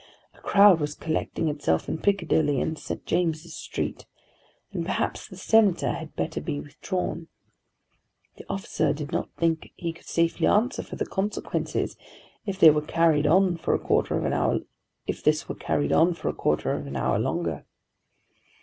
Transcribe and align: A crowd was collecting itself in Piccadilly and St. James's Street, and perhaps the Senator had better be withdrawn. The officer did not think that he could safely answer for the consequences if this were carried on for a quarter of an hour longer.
A 0.33 0.41
crowd 0.41 0.79
was 0.79 0.95
collecting 0.95 1.47
itself 1.47 1.87
in 1.87 1.99
Piccadilly 1.99 2.59
and 2.59 2.75
St. 2.79 3.05
James's 3.05 3.53
Street, 3.53 4.07
and 4.71 4.83
perhaps 4.83 5.27
the 5.27 5.37
Senator 5.37 5.91
had 5.91 6.15
better 6.15 6.41
be 6.41 6.59
withdrawn. 6.59 7.27
The 8.37 8.45
officer 8.49 8.93
did 8.93 9.11
not 9.11 9.29
think 9.37 9.61
that 9.61 9.69
he 9.75 9.93
could 9.93 10.07
safely 10.07 10.47
answer 10.47 10.81
for 10.81 10.95
the 10.95 11.05
consequences 11.05 11.97
if 12.47 12.57
this 12.59 12.73
were 12.73 12.81
carried 12.81 13.27
on 13.27 13.57
for 13.57 13.75
a 13.75 13.79
quarter 13.79 14.17
of 14.17 14.25
an 14.25 14.33
hour 14.33 14.63
longer. 17.19 17.65